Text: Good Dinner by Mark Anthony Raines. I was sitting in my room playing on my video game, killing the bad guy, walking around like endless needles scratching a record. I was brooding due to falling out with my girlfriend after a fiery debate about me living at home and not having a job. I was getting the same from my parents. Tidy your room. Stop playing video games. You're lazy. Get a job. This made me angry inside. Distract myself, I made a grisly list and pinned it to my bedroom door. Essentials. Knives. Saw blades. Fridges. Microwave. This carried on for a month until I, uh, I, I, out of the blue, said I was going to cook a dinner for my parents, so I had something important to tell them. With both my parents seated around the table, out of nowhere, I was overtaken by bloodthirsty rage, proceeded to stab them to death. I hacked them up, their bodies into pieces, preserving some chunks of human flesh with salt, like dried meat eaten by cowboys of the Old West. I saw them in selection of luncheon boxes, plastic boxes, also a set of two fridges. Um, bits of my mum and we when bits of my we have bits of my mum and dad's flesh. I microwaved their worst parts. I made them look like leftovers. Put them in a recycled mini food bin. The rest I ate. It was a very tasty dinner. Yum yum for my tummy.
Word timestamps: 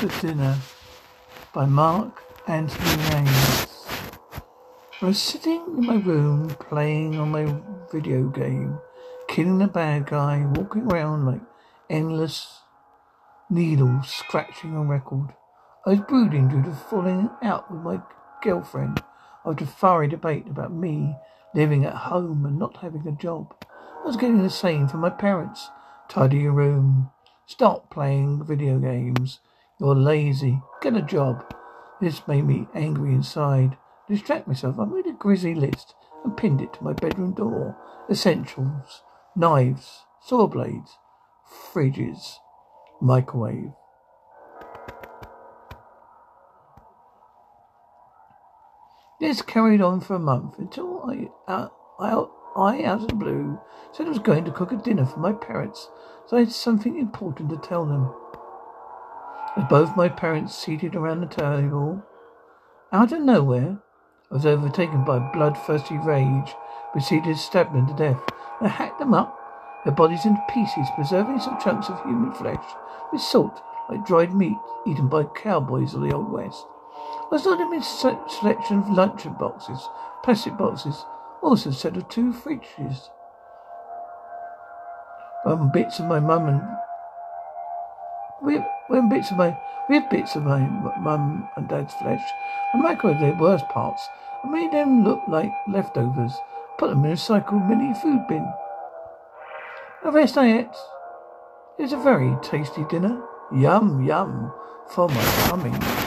Good 0.00 0.12
Dinner 0.22 0.56
by 1.52 1.66
Mark 1.66 2.22
Anthony 2.46 3.02
Raines. 3.10 3.66
I 5.02 5.04
was 5.04 5.20
sitting 5.20 5.62
in 5.76 5.84
my 5.84 5.96
room 5.96 6.48
playing 6.58 7.18
on 7.18 7.30
my 7.30 7.54
video 7.92 8.28
game, 8.30 8.78
killing 9.28 9.58
the 9.58 9.66
bad 9.66 10.06
guy, 10.06 10.46
walking 10.54 10.90
around 10.90 11.26
like 11.26 11.42
endless 11.90 12.60
needles 13.50 14.08
scratching 14.08 14.74
a 14.74 14.82
record. 14.82 15.34
I 15.84 15.90
was 15.90 16.00
brooding 16.00 16.48
due 16.48 16.62
to 16.62 16.72
falling 16.72 17.28
out 17.42 17.70
with 17.70 17.82
my 17.82 18.00
girlfriend 18.42 19.04
after 19.44 19.64
a 19.64 19.66
fiery 19.66 20.08
debate 20.08 20.46
about 20.46 20.72
me 20.72 21.14
living 21.54 21.84
at 21.84 21.94
home 21.94 22.46
and 22.46 22.58
not 22.58 22.78
having 22.78 23.06
a 23.06 23.12
job. 23.12 23.54
I 24.02 24.06
was 24.06 24.16
getting 24.16 24.42
the 24.42 24.48
same 24.48 24.88
from 24.88 25.00
my 25.00 25.10
parents. 25.10 25.68
Tidy 26.08 26.38
your 26.38 26.52
room. 26.52 27.10
Stop 27.44 27.90
playing 27.90 28.46
video 28.46 28.78
games. 28.78 29.40
You're 29.80 29.94
lazy. 29.94 30.60
Get 30.82 30.94
a 30.94 31.02
job. 31.02 31.54
This 32.02 32.28
made 32.28 32.44
me 32.44 32.68
angry 32.74 33.14
inside. 33.14 33.78
Distract 34.08 34.46
myself, 34.46 34.78
I 34.78 34.84
made 34.84 35.06
a 35.06 35.12
grisly 35.12 35.54
list 35.54 35.94
and 36.22 36.36
pinned 36.36 36.60
it 36.60 36.74
to 36.74 36.84
my 36.84 36.92
bedroom 36.92 37.32
door. 37.32 37.76
Essentials. 38.10 39.02
Knives. 39.34 40.04
Saw 40.22 40.46
blades. 40.46 40.98
Fridges. 41.72 42.34
Microwave. 43.00 43.72
This 49.18 49.40
carried 49.42 49.80
on 49.80 50.00
for 50.00 50.14
a 50.14 50.18
month 50.18 50.58
until 50.58 51.02
I, 51.04 51.28
uh, 51.50 51.68
I, 51.98 52.24
I, 52.56 52.84
out 52.84 53.02
of 53.02 53.08
the 53.08 53.14
blue, 53.14 53.58
said 53.92 54.06
I 54.06 54.10
was 54.10 54.18
going 54.18 54.44
to 54.46 54.50
cook 54.50 54.72
a 54.72 54.76
dinner 54.76 55.06
for 55.06 55.20
my 55.20 55.32
parents, 55.32 55.88
so 56.26 56.36
I 56.36 56.40
had 56.40 56.52
something 56.52 56.98
important 56.98 57.50
to 57.50 57.56
tell 57.56 57.84
them. 57.86 58.14
With 59.56 59.68
both 59.68 59.96
my 59.96 60.08
parents 60.08 60.54
seated 60.54 60.94
around 60.94 61.20
the 61.20 61.26
table, 61.26 62.04
out 62.92 63.10
of 63.12 63.20
nowhere, 63.20 63.78
I 64.30 64.34
was 64.34 64.46
overtaken 64.46 65.04
by 65.04 65.18
bloodthirsty 65.18 65.98
rage, 65.98 66.54
proceeded 66.92 67.34
to 67.34 67.36
stab 67.36 67.72
them 67.72 67.86
to 67.88 67.94
death. 67.94 68.20
I 68.60 68.68
hacked 68.68 69.00
them 69.00 69.12
up, 69.12 69.36
their 69.84 69.94
bodies 69.94 70.24
into 70.24 70.40
pieces, 70.50 70.86
preserving 70.94 71.40
some 71.40 71.58
chunks 71.60 71.88
of 71.88 72.00
human 72.02 72.32
flesh 72.32 72.64
with 73.12 73.20
salt, 73.20 73.60
like 73.88 74.06
dried 74.06 74.34
meat 74.34 74.56
eaten 74.86 75.08
by 75.08 75.24
cowboys 75.24 75.94
of 75.94 76.02
the 76.02 76.12
Old 76.12 76.30
West. 76.30 76.64
I 77.32 77.36
saw 77.36 77.56
them 77.56 77.72
in 77.72 77.82
selection 77.82 78.78
of 78.78 78.90
luncheon 78.90 79.34
boxes, 79.34 79.88
plastic 80.22 80.56
boxes, 80.56 81.04
also 81.42 81.70
a 81.70 81.72
set 81.72 81.96
of 81.96 82.08
two 82.08 82.32
fridges. 82.32 83.08
Um, 85.44 85.72
bits 85.72 85.98
of 85.98 86.06
my 86.06 86.20
mum 86.20 86.48
and 86.48 86.62
we 88.90 88.98
when 88.98 89.08
bits 89.08 89.30
of 89.30 89.36
my 89.36 89.56
we 89.88 89.96
have 89.96 90.10
bits 90.10 90.36
of 90.36 90.44
my 90.44 90.60
mum 90.98 91.48
and 91.56 91.68
dad's 91.68 91.94
flesh. 91.94 92.22
I 92.74 92.78
microwaved 92.78 93.20
their 93.20 93.34
worst 93.34 93.68
parts. 93.68 94.08
I 94.44 94.48
made 94.48 94.72
them 94.72 95.04
look 95.04 95.22
like 95.28 95.52
leftovers. 95.68 96.32
Put 96.78 96.90
them 96.90 97.04
in 97.04 97.12
a 97.12 97.14
recycled 97.14 97.68
mini 97.68 97.94
food 97.94 98.26
bin. 98.28 98.46
The 100.04 100.12
rest 100.12 100.38
I 100.38 100.58
ate. 100.60 100.76
It 101.78 101.82
was 101.82 101.92
a 101.92 101.96
very 101.98 102.36
tasty 102.42 102.84
dinner. 102.84 103.22
Yum 103.52 104.02
yum 104.02 104.52
for 104.88 105.08
my 105.08 105.24
tummy. 105.46 105.99